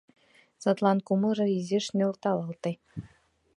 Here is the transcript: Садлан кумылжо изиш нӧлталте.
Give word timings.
Садлан 0.61 0.97
кумылжо 1.07 1.45
изиш 1.57 1.85
нӧлталте. 1.97 2.71